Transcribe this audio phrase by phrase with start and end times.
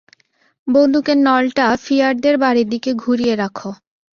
[0.67, 3.69] বন্দুকের নলটা ফিয়ারদের বাড়ির দিকে ঘুরিয়ে রাখো।